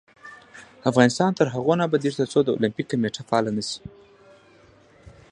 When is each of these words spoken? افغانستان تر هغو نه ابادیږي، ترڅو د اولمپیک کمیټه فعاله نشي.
افغانستان 0.89 1.31
تر 1.39 1.47
هغو 1.53 1.73
نه 1.79 1.83
ابادیږي، 1.87 2.17
ترڅو 2.19 2.39
د 2.43 2.49
اولمپیک 2.55 2.85
کمیټه 2.91 3.21
فعاله 3.29 3.51
نشي. 3.57 3.79